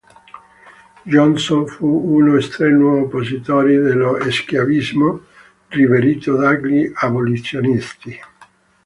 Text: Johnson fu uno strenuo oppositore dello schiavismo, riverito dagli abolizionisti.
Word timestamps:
Johnson 1.05 1.67
fu 1.67 1.85
uno 1.85 2.39
strenuo 2.41 3.01
oppositore 3.01 3.77
dello 3.77 4.17
schiavismo, 4.31 5.25
riverito 5.67 6.35
dagli 6.37 6.91
abolizionisti. 6.91 8.19